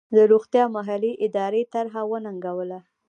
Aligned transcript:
د 0.15 0.17
روغتیا 0.31 0.63
محلي 0.75 1.11
ادارې 1.25 1.61
طرحه 1.73 2.01
وننګوله. 2.11 2.79